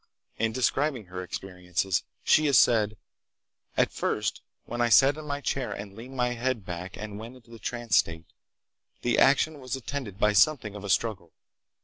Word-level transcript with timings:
In 0.39 0.51
describing 0.51 1.05
her 1.05 1.21
experiences 1.21 2.01
she 2.23 2.47
has 2.47 2.57
said: 2.57 2.97
"At 3.77 3.91
first 3.91 4.41
when 4.65 4.81
I 4.81 4.89
sat 4.89 5.15
in 5.15 5.27
my 5.27 5.41
chair 5.41 5.71
and 5.71 5.95
leaned 5.95 6.15
my 6.17 6.29
head 6.29 6.65
back 6.65 6.97
and 6.97 7.19
went 7.19 7.35
into 7.35 7.51
the 7.51 7.59
trance 7.59 7.97
state, 7.97 8.25
the 9.03 9.19
action 9.19 9.59
was 9.59 9.75
attended 9.75 10.17
by 10.17 10.33
something 10.33 10.73
of 10.73 10.83
a 10.83 10.89
struggle. 10.89 11.33